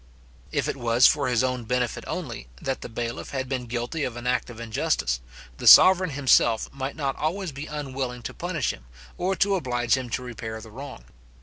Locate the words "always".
7.17-7.51